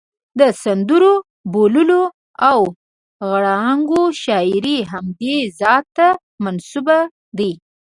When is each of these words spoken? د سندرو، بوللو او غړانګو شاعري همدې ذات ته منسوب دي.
د 0.39 0.41
سندرو، 0.63 1.13
بوللو 1.51 2.01
او 2.49 2.59
غړانګو 3.29 4.01
شاعري 4.23 4.77
همدې 4.91 5.37
ذات 5.59 5.85
ته 5.97 6.07
منسوب 6.43 6.87
دي. 7.37 7.51